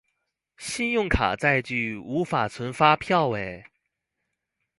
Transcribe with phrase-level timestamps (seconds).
[0.57, 3.67] 信用卡載具無法存發票耶